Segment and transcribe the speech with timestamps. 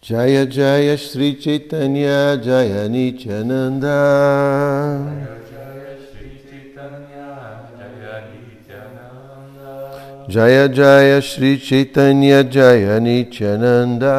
[0.00, 3.98] Jaya Sri Chaitanya Jaya Nityananda
[10.28, 14.14] Jaya Jaya Sri Chaitanya Jaya Nityananda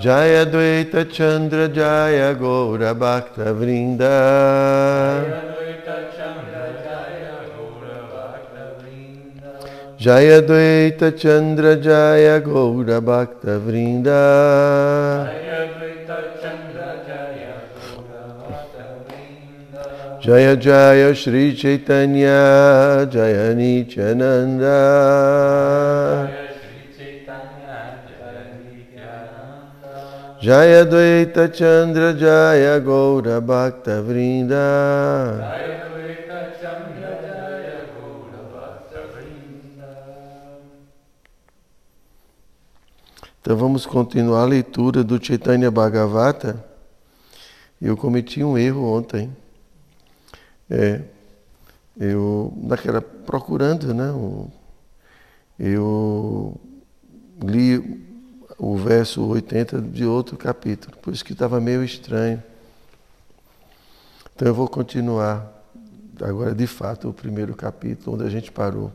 [0.00, 5.61] Jaya Dvaita Chandra Jaya Gaura Bhakta Vrinda Jaya
[10.02, 15.30] Dvaita Chandra Jaya Gaura Bhakta Vrinda
[20.20, 24.78] Jaya Jaya Sri Chaitanya Jaya Nityananda
[30.40, 35.81] Jaya Dvaita Chandra Jaya Gaura Bhakta Vrinda
[43.42, 46.64] Então vamos continuar a leitura do Chaitanya Bhagavata.
[47.80, 49.36] Eu cometi um erro ontem.
[50.70, 51.02] É,
[51.98, 54.12] eu, naquela, procurando, né?
[55.58, 56.56] Eu
[57.42, 58.06] li
[58.56, 62.40] o verso 80 de outro capítulo, por isso que estava meio estranho.
[64.36, 65.52] Então eu vou continuar
[66.20, 68.92] agora de fato o primeiro capítulo, onde a gente parou.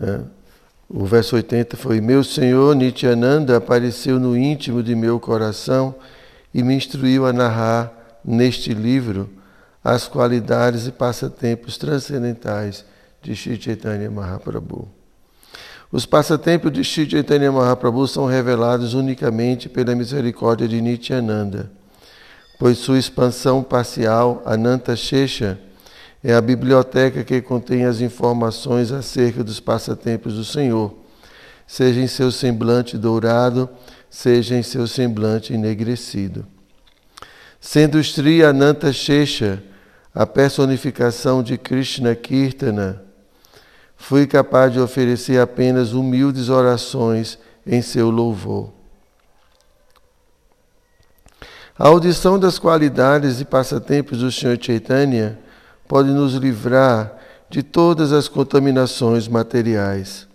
[0.00, 0.43] É.
[0.88, 5.94] O verso 80 foi: Meu Senhor Nityananda apareceu no íntimo de meu coração
[6.52, 7.92] e me instruiu a narrar
[8.24, 9.28] neste livro
[9.82, 12.84] as qualidades e passatempos transcendentais
[13.22, 14.88] de Sri Chaitanya Mahaprabhu.
[15.90, 21.70] Os passatempos de Sri Chaitanya Mahaprabhu são revelados unicamente pela misericórdia de Nityananda,
[22.58, 25.58] pois sua expansão parcial, Ananta Shesha,
[26.26, 30.94] é a biblioteca que contém as informações acerca dos passatempos do Senhor,
[31.66, 33.68] seja em seu semblante dourado,
[34.08, 36.46] seja em seu semblante enegrecido.
[37.60, 39.62] Sendo Sri Ananta Shesha
[40.14, 43.02] a personificação de Krishna Kirtana,
[43.94, 48.72] fui capaz de oferecer apenas humildes orações em seu louvor.
[51.78, 55.43] A audição das qualidades e passatempos do Senhor Chaitanya
[55.86, 57.18] pode nos livrar
[57.50, 60.26] de todas as contaminações materiais.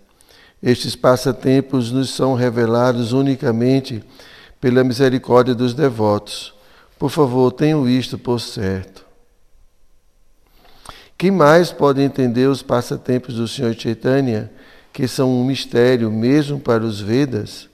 [0.62, 4.02] Estes passatempos nos são revelados unicamente
[4.60, 6.54] pela misericórdia dos devotos.
[6.98, 9.06] Por favor, tenham isto por certo.
[11.16, 14.50] Quem mais pode entender os passatempos do Senhor Chaitanya,
[14.92, 17.68] que são um mistério mesmo para os Vedas?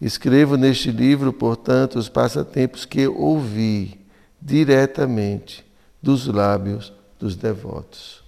[0.00, 3.98] Escrevo neste livro, portanto, os passatempos que ouvi
[4.40, 5.64] diretamente
[6.02, 8.24] dos lábios dos devotos.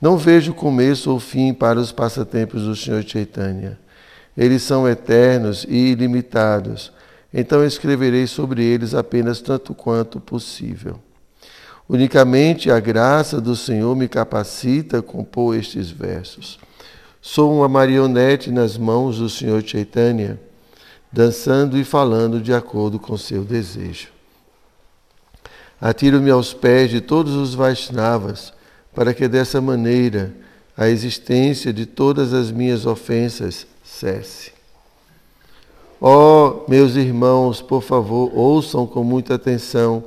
[0.00, 3.78] Não vejo começo ou fim para os passatempos do Senhor Chaitanya.
[4.36, 6.92] Eles são eternos e ilimitados,
[7.32, 11.00] então escreverei sobre eles apenas tanto quanto possível.
[11.88, 16.58] Unicamente a graça do Senhor me capacita a compor estes versos.
[17.22, 20.38] Sou uma marionete nas mãos do Senhor Chaitanya,
[21.10, 24.15] dançando e falando de acordo com seu desejo.
[25.80, 28.52] Atiro-me aos pés de todos os Vaishnavas,
[28.94, 30.32] para que dessa maneira
[30.76, 34.52] a existência de todas as minhas ofensas cesse.
[36.00, 40.04] Ó oh, meus irmãos, por favor, ouçam com muita atenção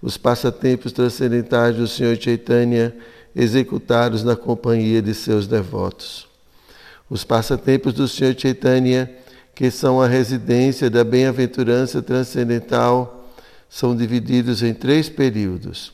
[0.00, 2.94] os passatempos transcendentais do Senhor Chaitanya
[3.34, 6.26] executados na companhia de seus devotos.
[7.08, 9.10] Os passatempos do Senhor Chaitanya,
[9.54, 13.25] que são a residência da bem-aventurança transcendental,
[13.68, 15.92] são divididos em três períodos: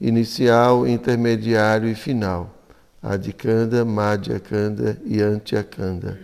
[0.00, 2.54] inicial, intermediário e final.
[3.00, 6.18] Adikanda, Madhyakanda e Antyakanda.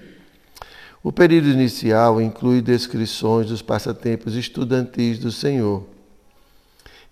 [1.03, 5.87] O período inicial inclui descrições dos passatempos estudantis do Senhor.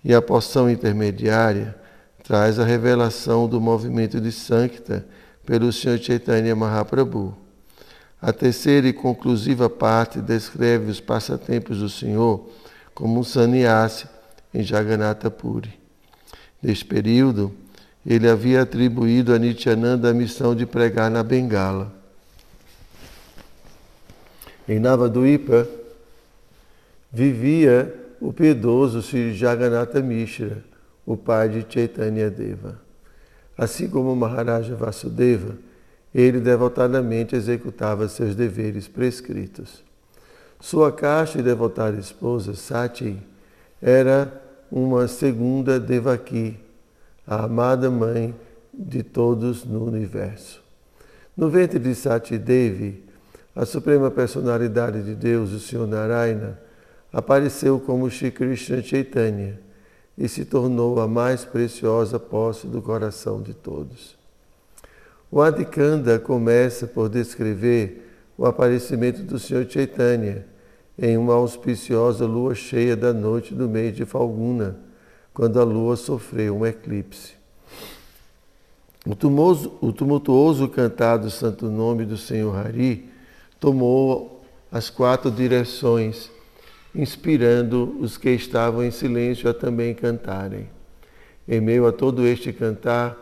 [0.05, 1.77] E a porção intermediária
[2.25, 5.07] traz a revelação do movimento de Sankta
[5.45, 5.99] pelo Sr.
[5.99, 7.37] Chaitanya Mahaprabhu.
[8.21, 12.49] A terceira e conclusiva parte descreve os passatempos do Senhor
[13.03, 14.07] como um sannyasi
[14.55, 15.77] em Jagannatha Puri.
[16.63, 17.53] Neste período,
[18.07, 21.93] ele havia atribuído a Nityananda a missão de pregar na Bengala.
[24.69, 25.67] Em Navaduipa,
[27.13, 30.63] vivia o piedoso Sri Jagannatha Mishra,
[31.05, 32.81] o pai de Chaitanya Deva.
[33.59, 35.59] Assim como Maharaja Vasudeva,
[36.15, 39.83] ele devotadamente executava seus deveres prescritos.
[40.63, 43.21] Sua caixa e devotada esposa, Sati,
[43.83, 46.57] era uma segunda Devaki,
[47.27, 48.33] a amada mãe
[48.73, 50.63] de todos no universo.
[51.37, 53.03] No ventre de Sati Devi,
[53.57, 56.61] a suprema personalidade de Deus, o Senhor Narayana,
[57.13, 59.59] apareceu como Shri Krishna Chaitanya
[60.17, 64.17] e se tornou a mais preciosa posse do coração de todos.
[65.29, 70.47] O Adikanda começa por descrever o aparecimento do Senhor Chaitanya
[70.99, 74.79] em uma auspiciosa lua cheia da noite do mês de Falguna,
[75.33, 77.33] quando a lua sofreu um eclipse.
[79.07, 83.09] O, tumoso, o tumultuoso cantar do santo nome do Senhor Hari
[83.59, 86.31] tomou as quatro direções,
[86.95, 90.69] inspirando os que estavam em silêncio a também cantarem.
[91.49, 93.19] Em meio a todo este cantar,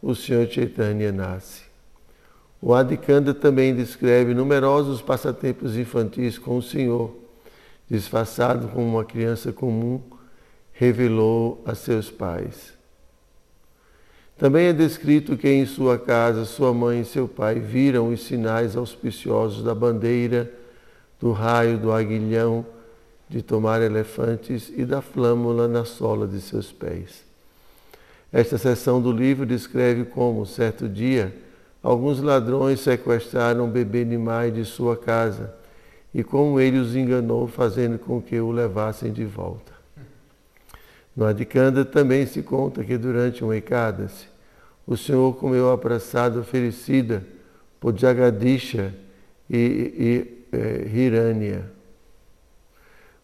[0.00, 1.63] o Senhor Chaitanya nasce.
[2.66, 7.14] O Adikanda também descreve numerosos passatempos infantis com o Senhor,
[7.90, 10.00] disfarçado como uma criança comum,
[10.72, 12.72] revelou a seus pais.
[14.38, 18.76] Também é descrito que em sua casa sua mãe e seu pai viram os sinais
[18.76, 20.50] auspiciosos da bandeira,
[21.20, 22.64] do raio, do aguilhão,
[23.28, 27.24] de tomar elefantes e da flâmula na sola de seus pés.
[28.32, 31.43] Esta seção do livro descreve como, certo dia,
[31.84, 35.54] alguns ladrões sequestraram bebê Nimai de sua casa
[36.14, 39.74] e como ele os enganou, fazendo com que o levassem de volta.
[41.14, 44.26] No Adikanda também se conta que durante um Ekadasi,
[44.86, 47.22] o Senhor comeu apressado oferecida
[47.78, 48.94] por Jagadisha
[49.50, 49.56] e,
[50.50, 51.70] e é, Hiranya.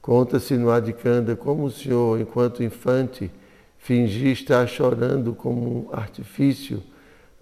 [0.03, 3.31] Conta-se no Adikanda como o Senhor, enquanto infante,
[3.79, 6.83] Fingir estar chorando como um artifício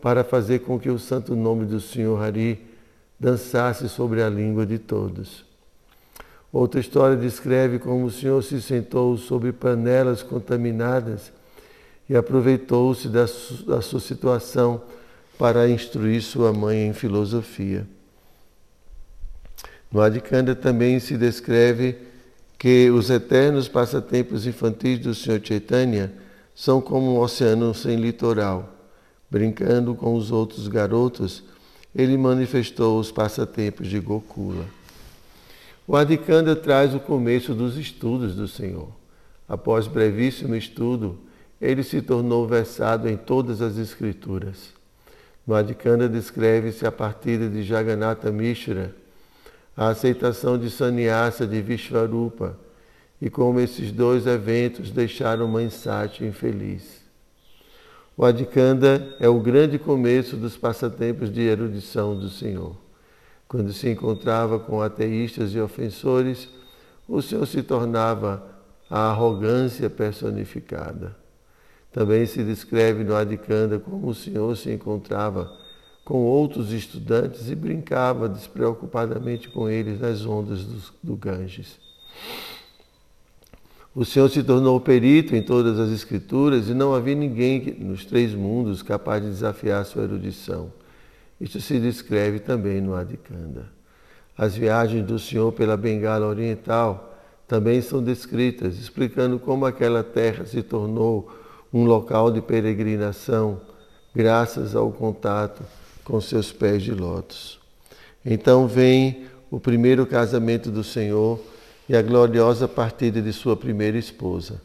[0.00, 2.65] para fazer com que o santo nome do Senhor Hari
[3.19, 5.45] dançasse sobre a língua de todos.
[6.53, 11.33] Outra história descreve como o Senhor se sentou sobre panelas contaminadas
[12.09, 13.27] e aproveitou-se da,
[13.67, 14.81] da sua situação
[15.39, 17.87] para instruir sua mãe em filosofia.
[19.93, 21.97] No Adikanda também se descreve
[22.59, 26.12] que os eternos passatempos infantis do Senhor Chaitanya
[26.55, 28.77] são como um oceano sem litoral.
[29.30, 31.42] Brincando com os outros garotos,
[31.94, 34.64] ele manifestou os passatempos de Gokula.
[35.86, 38.88] O Adikanda traz o começo dos estudos do Senhor.
[39.48, 41.19] Após brevíssimo estudo,
[41.60, 44.72] ele se tornou versado em todas as escrituras.
[45.46, 48.94] No Adikanda descreve-se a partida de Jagannatha Mishra,
[49.76, 52.58] a aceitação de Sannyasa de Vishvarupa,
[53.20, 56.98] e como esses dois eventos deixaram Mansati infeliz.
[58.19, 62.76] O Adikanda é o grande começo dos passatempos de erudição do Senhor.
[63.47, 66.49] Quando se encontrava com ateístas e ofensores,
[67.06, 68.43] o Senhor se tornava
[68.91, 71.17] a arrogância personificada.
[71.93, 75.56] Também se descreve no Adikanda como o Senhor se encontrava
[76.05, 81.79] com outros estudantes e brincava despreocupadamente com eles nas ondas do, do Ganges.
[83.99, 88.33] O Senhor se tornou perito em todas as Escrituras e não havia ninguém nos três
[88.33, 90.73] mundos capaz de desafiar sua erudição.
[91.41, 93.67] Isto se descreve também no Adikanda.
[94.37, 97.12] As viagens do Senhor pela Bengala Oriental
[97.49, 101.29] também são descritas, explicando como aquela terra se tornou
[101.75, 103.61] um local de peregrinação,
[104.14, 105.64] graças ao contato
[106.05, 107.59] com seus pés de lótus.
[108.25, 111.40] Então vem o primeiro casamento do Senhor
[111.88, 114.61] e a gloriosa partida de sua primeira esposa.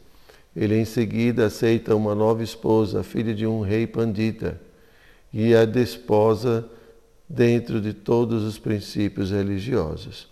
[0.56, 4.60] Ele em seguida aceita uma nova esposa, filha de um rei pandita,
[5.32, 6.66] e a desposa
[7.28, 10.28] dentro de todos os princípios religiosos.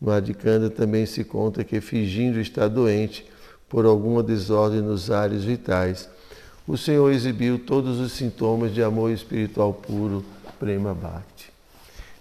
[0.00, 3.26] No Adikanda também se conta que, fingindo estar doente
[3.68, 6.08] por alguma desordem nos ares vitais,
[6.68, 10.24] o Senhor exibiu todos os sintomas de amor espiritual puro,
[10.58, 11.52] Prema Bhakti.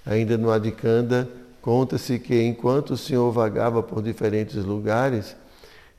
[0.06, 1.28] Ainda no Adikanda,
[1.66, 5.36] Conta-se que enquanto o Senhor vagava por diferentes lugares,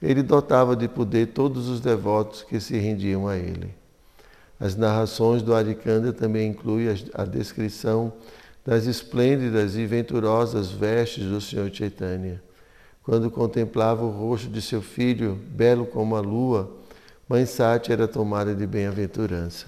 [0.00, 3.74] ele dotava de poder todos os devotos que se rendiam a ele.
[4.60, 8.12] As narrações do Adikanda também incluem a descrição
[8.64, 12.40] das esplêndidas e venturosas vestes do Senhor Chaitanya.
[13.02, 16.70] Quando contemplava o rosto de seu filho, belo como a lua,
[17.28, 19.66] Mãe Sati era tomada de bem-aventurança.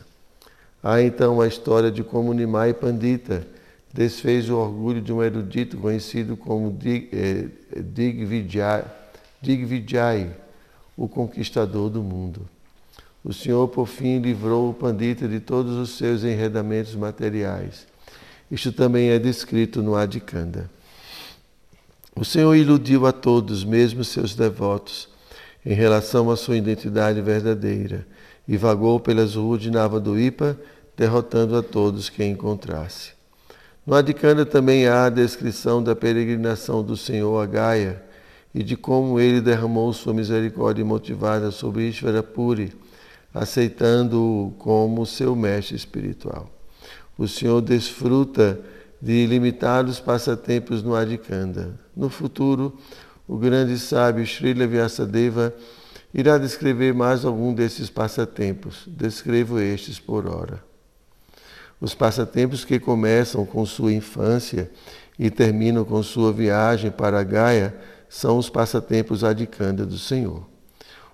[0.81, 3.45] Há então a história de como Nimai Pandita,
[3.99, 7.49] desfez o orgulho de um erudito conhecido como eh,
[7.83, 8.85] Digvijay,
[9.43, 10.31] Digvijay,
[10.97, 12.49] o conquistador do mundo.
[13.25, 17.89] O Senhor, por fim, livrou o Pandita de todos os seus enredamentos materiais.
[18.49, 20.71] Isto também é descrito no Adikanda.
[22.15, 25.09] O Senhor iludiu a todos, mesmo seus devotos,
[25.67, 28.07] em relação à sua identidade verdadeira,
[28.47, 30.57] e vagou pelas ruas de Navaduípa,
[30.97, 33.18] derrotando a todos que encontrasse.
[33.89, 38.03] No Adicanda também há a descrição da peregrinação do Senhor a Gaia
[38.55, 42.75] e de como ele derramou sua misericórdia motivada sobre Ishvara Puri,
[43.33, 46.51] aceitando-o como seu mestre espiritual.
[47.17, 48.61] O Senhor desfruta
[49.01, 51.81] de ilimitados passatempos no Adikanda.
[51.97, 52.77] No futuro,
[53.27, 55.55] o grande sábio Srila Vyasadeva
[56.13, 58.85] irá descrever mais algum desses passatempos.
[58.87, 60.68] Descrevo estes por hora.
[61.81, 64.71] Os passatempos que começam com sua infância
[65.19, 67.75] e terminam com sua viagem para Gaia
[68.09, 70.47] são os passatempos Adikanda do Senhor.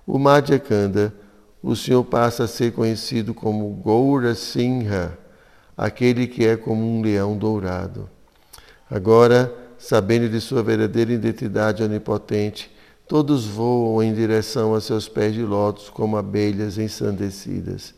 [0.07, 1.15] O Madhyakanda,
[1.63, 5.17] o Senhor passa a ser conhecido como Goura Singha,
[5.77, 8.09] aquele que é como um leão dourado.
[8.91, 12.71] Agora, sabendo de sua verdadeira identidade onipotente,
[13.09, 17.95] todos voam em direção a seus pés de lótus como abelhas ensandecidas.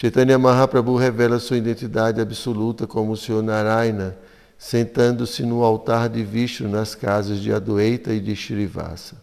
[0.00, 4.16] Chaitanya Mahaprabhu revela sua identidade absoluta como o Senhor Narayana,
[4.56, 9.16] sentando-se no altar de Vishnu nas casas de Adueita e de Shrivasa.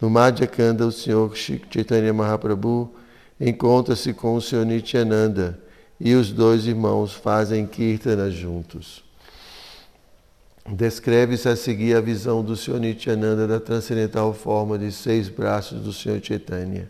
[0.00, 2.94] No Madhyakanda, o Senhor Chaitanya Mahaprabhu
[3.38, 5.60] encontra-se com o Senhor Nityananda
[6.00, 9.04] e os dois irmãos fazem kirtana juntos.
[10.66, 15.92] Descreve-se a seguir a visão do Senhor Nityananda da transcendental forma de seis braços do
[15.92, 16.88] Senhor Chaitanya.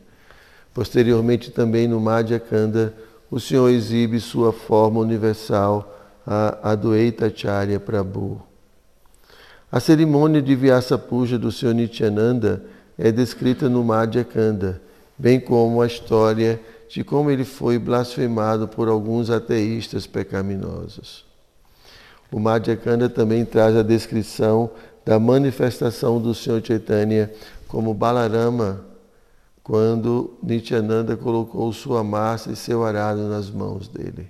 [0.75, 2.95] Posteriormente, também no Madhyakanda,
[3.31, 8.41] o Senhor exibe sua forma universal a Adwaita Acharya Prabhu.
[9.71, 11.75] A cerimônia de Vyasa Puja do Sr.
[11.75, 12.65] Nityananda
[12.99, 14.81] é descrita no Madhyakanda,
[15.17, 21.25] bem como a história de como ele foi blasfemado por alguns ateístas pecaminosos.
[22.31, 24.71] O Madhyakanda também traz a descrição
[25.05, 26.63] da manifestação do Sr.
[26.63, 27.31] Chaitanya
[27.67, 28.85] como Balarama,
[29.63, 34.29] quando Nityananda colocou sua massa e seu arado nas mãos dele.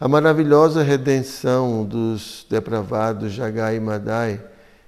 [0.00, 4.40] A maravilhosa redenção dos depravados Jagai e Madai,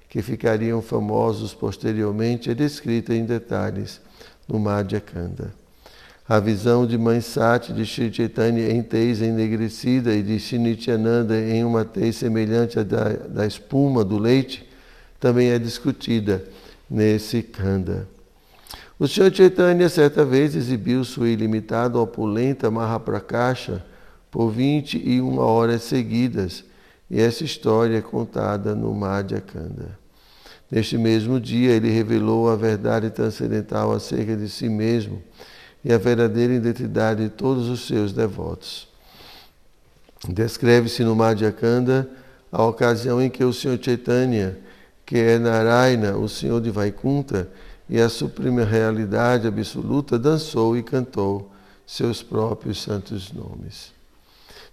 [0.09, 4.01] que ficariam famosos posteriormente, é descrita em detalhes
[4.47, 5.53] no Madhya Kanda.
[6.27, 11.63] A visão de Mãe Sati de Sri Chaitanya em tez enegrecida e de Shinityananda em
[11.63, 14.67] uma tez semelhante à da, da espuma do leite
[15.19, 16.43] também é discutida
[16.89, 18.14] nesse Kanda.
[18.97, 19.33] O Sr.
[19.33, 23.83] Chaitanya certa vez exibiu sua ilimitada opulenta Mahaprakasha
[24.31, 26.63] por 21 horas seguidas,
[27.11, 29.99] e essa história é contada no Madhya Kanda.
[30.71, 35.21] Neste mesmo dia, ele revelou a verdade transcendental acerca de si mesmo
[35.83, 38.87] e a verdadeira identidade de todos os seus devotos.
[40.27, 42.09] Descreve-se no Madhya Kanda
[42.49, 44.57] a ocasião em que o Senhor Chaitanya,
[45.05, 47.49] que é Narayana, o Senhor de Vaikunta,
[47.89, 51.51] e a suprema realidade absoluta, dançou e cantou
[51.85, 53.93] seus próprios santos nomes.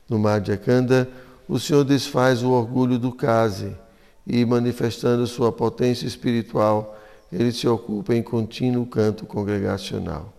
[0.08, 1.08] No Madhyakanda,
[1.48, 3.76] o Senhor desfaz o orgulho do case
[4.26, 6.98] e, manifestando sua potência espiritual,
[7.30, 10.32] ele se ocupa em contínuo canto congregacional.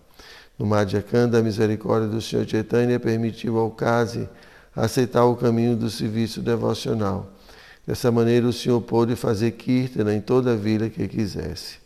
[0.58, 4.30] No Madhyakanda, a misericórdia do Senhor Chaitanya permitiu ao case
[4.76, 7.32] aceitar o caminho do serviço devocional.
[7.86, 11.83] Dessa maneira, o Senhor pôde fazer kirtana em toda a vila que quisesse.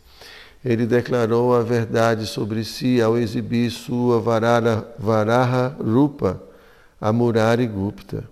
[0.64, 6.42] Ele declarou a verdade sobre si ao exibir sua Varaha, Varaha Rupa,
[7.00, 8.24] a Murari Gupta.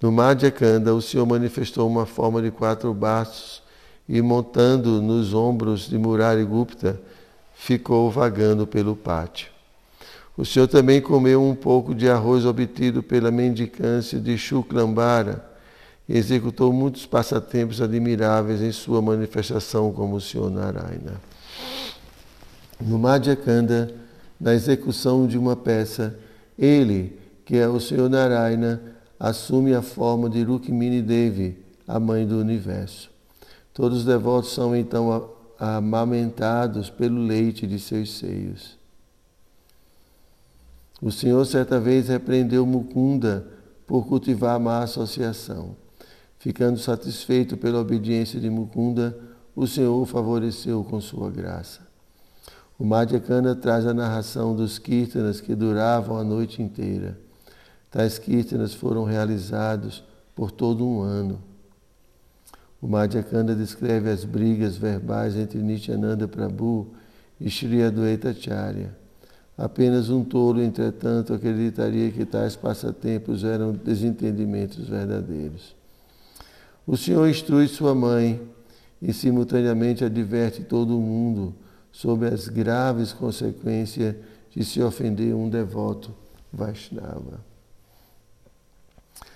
[0.00, 3.62] No Madhyakanda, o Senhor manifestou uma forma de quatro braços
[4.08, 7.00] e, montando nos ombros de Murari Gupta,
[7.54, 9.48] ficou vagando pelo pátio.
[10.36, 15.53] O Senhor também comeu um pouco de arroz obtido pela mendicância de Shuklambara
[16.08, 21.20] executou muitos passatempos admiráveis em sua manifestação como o Senhor Narayana.
[22.80, 23.94] No Madhyakanda,
[24.38, 26.18] na execução de uma peça,
[26.58, 28.80] ele que é o Senhor Narayana,
[29.20, 33.10] assume a forma de Rukmini Devi, a mãe do universo.
[33.72, 38.78] Todos os devotos são então amamentados pelo leite de seus seios.
[41.02, 43.46] O Senhor certa vez repreendeu Mukunda
[43.86, 45.76] por cultivar má associação.
[46.44, 49.18] Ficando satisfeito pela obediência de Mukunda,
[49.56, 51.80] o Senhor o favoreceu com sua graça.
[52.78, 57.18] O Madhyakanda traz a narração dos kirtanas que duravam a noite inteira.
[57.90, 61.40] Tais kirtanas foram realizados por todo um ano.
[62.78, 66.88] O Madhyakanda descreve as brigas verbais entre Nityananda Prabhu
[67.40, 68.94] e Sri Adwaita Acharya.
[69.56, 75.82] Apenas um tolo, entretanto, acreditaria que tais passatempos eram desentendimentos verdadeiros.
[76.86, 78.40] O Senhor instrui sua mãe
[79.00, 81.54] e simultaneamente adverte todo o mundo
[81.90, 84.14] sobre as graves consequências
[84.50, 86.14] de se ofender um devoto
[86.52, 87.40] Vaishnava.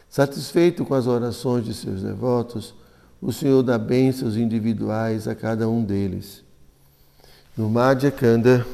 [0.08, 2.74] Satisfeito com as orações de seus devotos,
[3.20, 6.42] o Senhor dá bênçãos individuais a cada um deles.
[7.56, 8.66] No Madhya Kanda,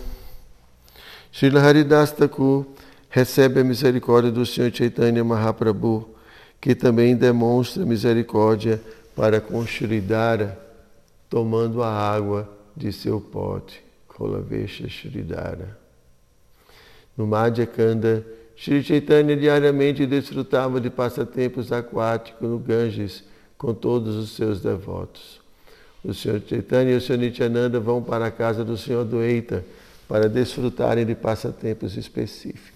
[1.33, 2.66] Srila Haridas Thakur
[3.09, 6.09] recebe a misericórdia do Senhor Chaitanya Mahaprabhu,
[6.64, 8.80] que também demonstra misericórdia
[9.14, 10.59] para com Shridhara,
[11.28, 15.76] tomando a água de seu pote, Kolavesha Shridhara.
[17.14, 18.25] No Madhya Kanda,
[18.56, 23.25] Sri Chaitanya diariamente desfrutava de passatempos aquáticos no Ganges
[23.59, 25.42] com todos os seus devotos.
[26.02, 29.62] O Senhor Chaitanya e o Senhor Nityananda vão para a casa do Senhor Dueita
[30.09, 32.74] para desfrutarem de passatempos específicos.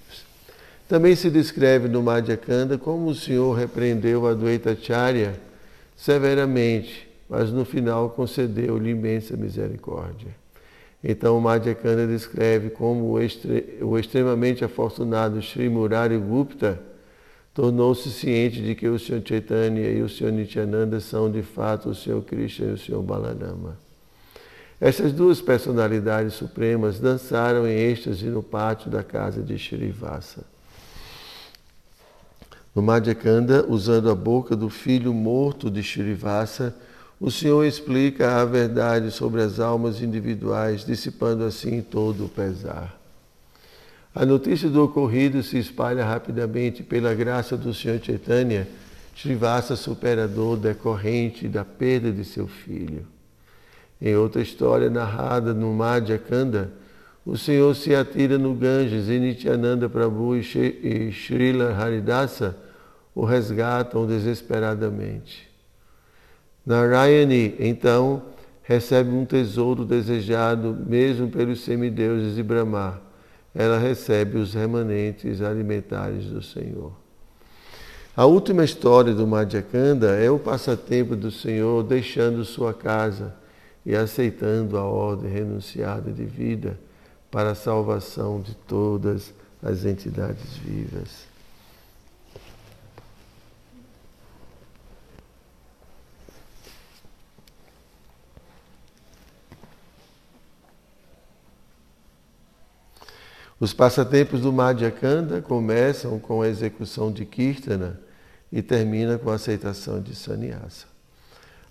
[0.89, 5.39] Também se descreve no Madhya Kanda como o Senhor repreendeu a Dueita Charya
[5.95, 10.35] severamente, mas no final concedeu-lhe imensa misericórdia.
[11.03, 16.81] Então, o Madhyakanda descreve como o, extre o extremamente afortunado Sri Murari Gupta
[17.55, 19.23] tornou-se ciente de que o Sr.
[19.25, 20.33] Chaitanya e o Sr.
[20.33, 22.23] Nityananda são de fato o Sr.
[22.23, 23.03] Krishna e o Sr.
[23.03, 23.77] Balarama.
[24.81, 30.45] Essas duas personalidades supremas dançaram em êxtase no pátio da casa de Shrivasa.
[32.79, 36.73] No Madhyakanda, usando a boca do filho morto de Shrivasa,
[37.19, 42.97] o Senhor explica a verdade sobre as almas individuais, dissipando assim todo o pesar.
[44.15, 48.69] A notícia do ocorrido se espalha rapidamente pela graça do Senhor Chaitanya,
[49.13, 53.05] Srivasa superador decorrente da perda de seu filho.
[54.01, 56.71] Em outra história narrada no Madhya Kanda,
[57.27, 62.68] o Senhor se atira no Ganges e Nityananda Prabhu e Srila Haridasa
[63.19, 65.51] o resgatam desesperadamente.
[66.65, 68.23] Narayani, então,
[68.63, 73.03] recebe um tesouro desejado mesmo pelos semideuses de Brahma.
[73.53, 76.93] Ela recebe os remanentes alimentares do Senhor.
[78.17, 83.35] A última história do Madhyakanda é o passatempo do Senhor deixando sua casa
[83.85, 86.79] e aceitando a ordem renunciada de vida
[87.33, 91.27] para a salvação de todas as entidades vivas.
[103.61, 108.01] Os passatempos do Madhyakanda começam com a execução de Kirtana
[108.53, 110.87] e terminam com a aceitação de Sannyasa.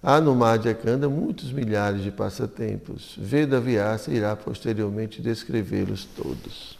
[0.03, 3.15] Há no Madhyakanda muitos milhares de passatempos.
[3.17, 6.77] Veda Vyasa irá posteriormente descrevê-los todos.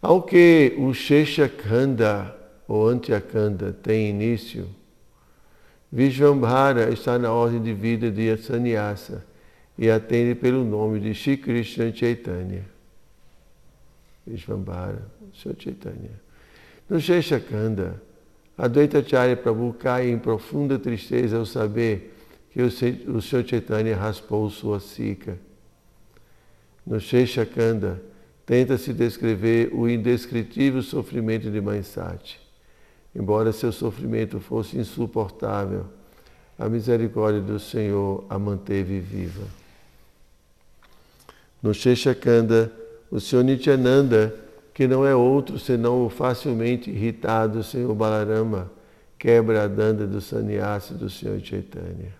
[0.00, 2.34] Ao que o Sheshakanda
[2.68, 4.68] ou Antyakanda tem início,
[5.90, 9.24] Vishvambhara está na ordem de vida de Sannyasa
[9.76, 12.77] e atende pelo nome de Shri Krishna Chaitanya.
[14.28, 15.02] Vishvambara,
[15.34, 15.56] Sr.
[15.58, 16.20] Chaitanya.
[16.88, 18.00] No Sheshakanda,
[18.56, 22.14] Advaita Acharya Prabhu cai em profunda tristeza ao saber
[22.50, 23.46] que o Sr.
[23.46, 25.38] Chaitanya raspou sua sica.
[26.84, 28.02] No Sheshakanda,
[28.44, 32.40] tenta-se descrever o indescritível sofrimento de Mansati.
[33.14, 35.86] Embora seu sofrimento fosse insuportável,
[36.58, 39.46] a misericórdia do Senhor a manteve viva.
[41.62, 42.72] No Sheshakanda,
[43.10, 44.34] o Senhor Nityananda,
[44.74, 48.70] que não é outro senão o facilmente irritado Senhor Balarama,
[49.18, 52.12] quebra a danda do sannyasi do Senhor Chaitanya.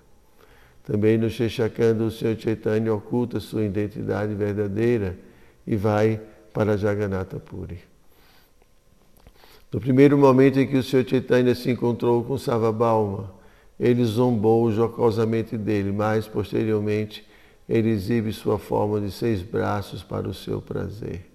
[0.84, 5.18] Também no Sheshakanda, o Senhor Chaitanya oculta sua identidade verdadeira
[5.66, 6.20] e vai
[6.52, 7.78] para Jagannatha Puri.
[9.70, 13.30] No primeiro momento em que o Senhor Chaitanya se encontrou com Savabalma,
[13.78, 17.24] ele zombou jocosamente dele, mas posteriormente
[17.68, 21.26] ele exibe sua forma de seis braços para o seu prazer.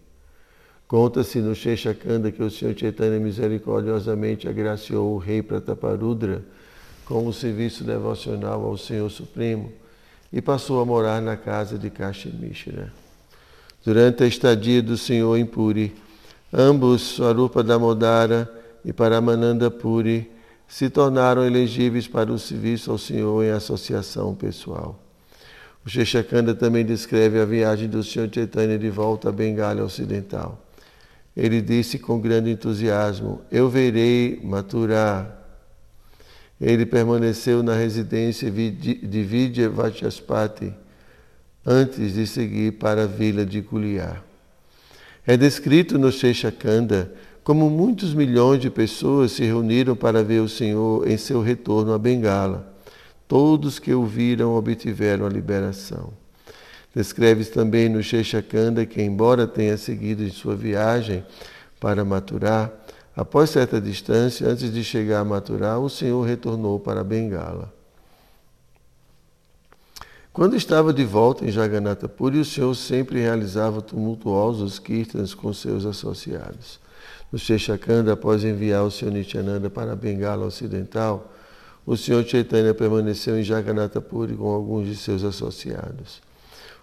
[0.88, 6.44] Conta-se no Sheshakanda que o Senhor Chaitanya misericordiosamente agraciou o rei Prataparudra
[7.06, 9.72] com o serviço devocional ao Senhor Supremo
[10.32, 12.92] e passou a morar na casa de Kashimishra.
[13.86, 15.94] Durante a estadia do Senhor em Puri,
[16.52, 18.52] ambos, Swarupa Damodara
[18.84, 20.32] e Paramananda Puri,
[20.68, 25.03] se tornaram elegíveis para o serviço ao Senhor em associação pessoal.
[25.86, 28.30] O Sheshakanda também descreve a viagem do Sr.
[28.34, 30.64] Chaitanya de volta à Bengala Ocidental.
[31.36, 35.40] Ele disse com grande entusiasmo: Eu verei Mathura.
[36.62, 40.74] Ele permaneceu na residência de Vidya Vachaspati
[41.66, 44.24] antes de seguir para a vila de Kuliar.
[45.26, 47.12] É descrito no Sheshakanda
[47.44, 52.00] como muitos milhões de pessoas se reuniram para ver o Senhor em seu retorno a
[52.00, 52.73] Bengala.
[53.28, 56.14] Todos que o viram obtiveram a liberação.
[56.96, 61.26] Descreves também no Sheshakanda que, embora tenha seguido em sua viagem
[61.80, 62.72] para Maturar,
[63.16, 67.74] após certa distância, antes de chegar a Maturar, o Senhor retornou para Bengala.
[70.32, 75.86] Quando estava de volta em Jagannatha Puri, o Senhor sempre realizava tumultuosos kirtans com seus
[75.86, 76.80] associados.
[77.32, 81.32] No Sheshakanda, após enviar o Senhor Nityananda para Bengala Ocidental,
[81.86, 86.22] o Senhor Chaitanya permaneceu em Jagannatha Puri com alguns de seus associados.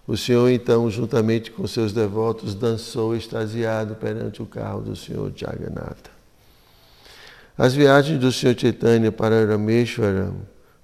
[0.07, 6.11] O Senhor, então, juntamente com seus devotos, dançou extasiado perante o carro do Senhor Jagannatha.
[7.57, 10.35] As viagens do Senhor Chaitanya para Rameshwaram,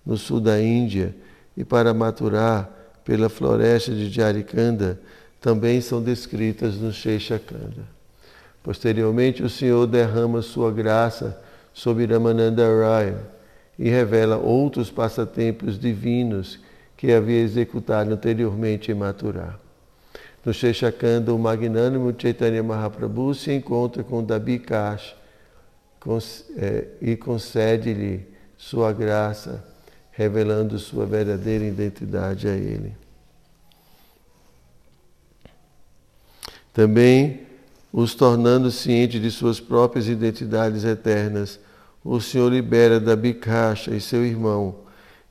[0.06, 1.15] no sul da Índia,
[1.56, 2.69] e para Mathura,
[3.03, 4.99] pela floresta de Jarikanda,
[5.41, 7.97] também são descritas no Sheshakanda.
[8.63, 11.39] Posteriormente, o Senhor derrama sua graça
[11.73, 13.37] sobre Ramananda Raya
[13.77, 16.59] e revela outros passatempos divinos
[16.95, 19.59] que havia executado anteriormente em Mathura.
[20.43, 25.15] No Sheshakanda, o magnânimo Chaitanya Mahaprabhu se encontra com Dabikash
[26.55, 28.25] é, e concede-lhe
[28.57, 29.63] sua graça,
[30.11, 32.95] revelando sua verdadeira identidade a ele.
[36.73, 37.41] Também,
[37.91, 41.59] os tornando cientes de suas próprias identidades eternas,
[42.08, 44.76] o Senhor libera Dabikash e seu irmão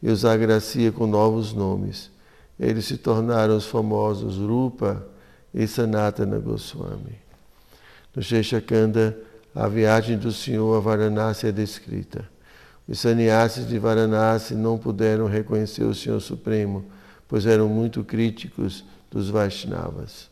[0.03, 2.11] e os agracia com novos nomes.
[2.61, 5.07] Eles se tornaram os famosos Rupa
[5.55, 7.19] e Sanatana Goswami.
[8.15, 9.17] No Sheshakanda,
[9.55, 12.29] a viagem do Senhor a Varanasi é descrita.
[12.87, 16.85] Os sannyasis de Varanasi não puderam reconhecer o Senhor Supremo,
[17.27, 20.29] pois eram muito críticos dos Vaishnavas.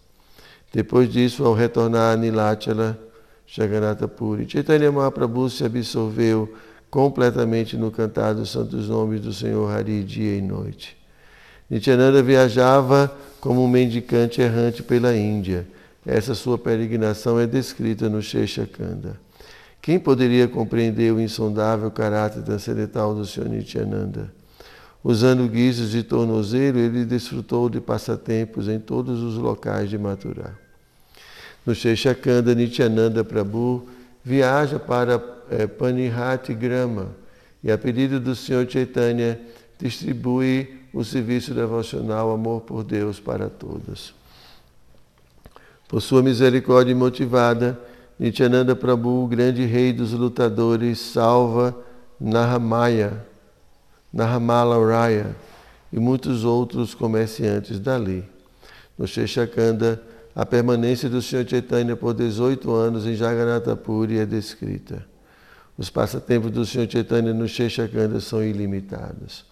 [0.71, 2.99] Depois disso, ao retornar a Nilachala,
[3.47, 6.53] Jagannatha Puri, Chaitanya Mahaprabhu se absorveu
[6.91, 10.97] completamente no cantar dos santos nomes do Senhor Hari dia e noite.
[11.69, 15.67] Nityananda viajava como um mendicante errante pela Índia.
[16.07, 19.19] Essa sua peregrinação é descrita no Sheshakanda.
[19.81, 24.33] Quem poderia compreender o insondável caráter transcendental do Senhor Nityananda?
[25.03, 30.64] Usando guizos de tornozelo, ele desfrutou de passatempos em todos os locais de Mathura.
[31.65, 33.89] No Sheshakanda, Nityananda Prabhu
[34.23, 35.67] viaja para é,
[36.55, 37.09] Grama
[37.63, 39.41] e a pedido do Senhor Chaitanya
[39.79, 44.15] distribui o serviço devocional Amor por Deus para todos.
[45.89, 47.79] Por sua misericórdia motivada,
[48.19, 51.75] Nityananda Prabhu, o grande rei dos lutadores, salva
[52.21, 53.25] Nahamaya,
[54.13, 55.35] Raya
[55.93, 58.25] e muitos outros comerciantes dali.
[58.97, 60.01] No Sheshakanda,
[60.35, 65.05] a permanência do Senhor Chaitanya por 18 anos em Jagannatha Puri é descrita.
[65.79, 69.45] Os passatempos do Senhor Chaitanya no Sheshakanda são ilimitados.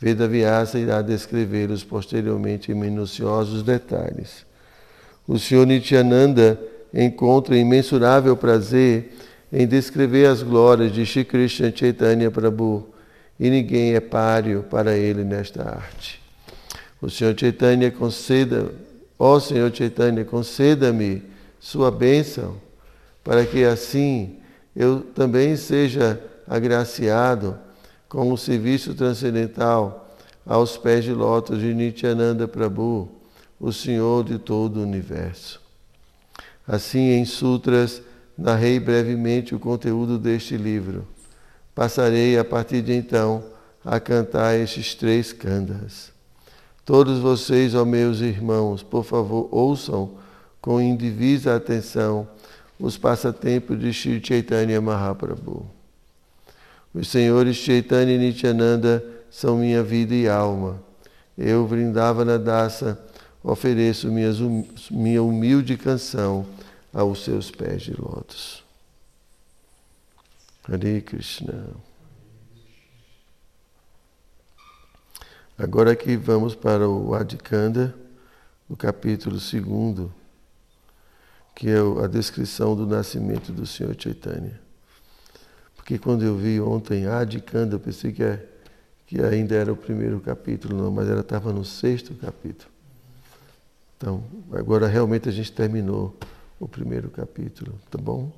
[0.00, 4.44] Veda Vyasa irá descrevê-los posteriormente em minuciosos detalhes.
[5.26, 6.60] O Senhor Nityananda
[6.92, 9.12] encontra imensurável prazer
[9.52, 12.88] em descrever as glórias de Shri Krishna Chaitanya Prabhu
[13.38, 16.20] e ninguém é páreo para ele nesta arte.
[17.00, 18.72] O Senhor Chaitanya conceda,
[19.18, 21.22] ó Senhor Chaitanya, conceda-me
[21.60, 22.56] sua bênção
[23.22, 24.38] para que assim
[24.76, 27.58] eu também seja agraciado
[28.08, 33.10] com o serviço transcendental aos pés de lótus de Nityananda Prabhu,
[33.58, 35.60] o Senhor de todo o universo.
[36.66, 38.02] Assim, em sutras,
[38.36, 41.06] narrei brevemente o conteúdo deste livro.
[41.74, 43.44] Passarei, a partir de então,
[43.84, 46.13] a cantar estes três kandas.
[46.84, 50.10] Todos vocês, ó meus irmãos, por favor, ouçam
[50.60, 52.28] com indivisa atenção
[52.78, 55.66] os passatempos de Sri Chaitanya Mahaprabhu.
[56.92, 60.80] Os senhores Chaitanya e Nityananda são minha vida e alma.
[61.36, 62.98] Eu, Vrindavana Dasa,
[63.42, 64.38] ofereço minhas,
[64.90, 66.46] minha humilde canção
[66.92, 68.62] aos seus pés de lótus.
[70.68, 71.66] Hare Krishna.
[75.56, 77.94] Agora aqui vamos para o Adikanda,
[78.68, 80.10] no capítulo 2
[81.54, 84.60] que é a descrição do nascimento do Senhor Chaitanya.
[85.76, 88.44] Porque quando eu vi ontem Adikanda, eu pensei que, é,
[89.06, 92.72] que ainda era o primeiro capítulo, não, mas ela estava no sexto capítulo.
[93.96, 96.18] Então, agora realmente a gente terminou
[96.58, 98.32] o primeiro capítulo, tá bom?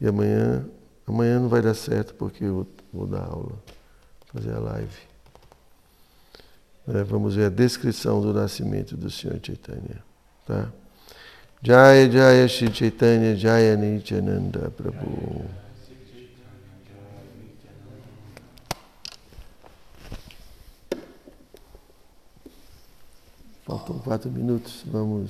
[0.00, 0.64] E amanhã,
[1.04, 3.60] amanhã não vai dar certo porque eu vou dar aula,
[4.32, 5.09] fazer a live.
[6.92, 10.02] É, vamos ver a descrição do nascimento do Senhor Chaitanya,
[10.46, 10.68] tá?
[11.62, 15.44] Jaya Jaya Shri Chaitanya Jaya Nityananda Prabhu.
[23.66, 24.82] Faltam quatro minutos.
[24.86, 25.28] Vamos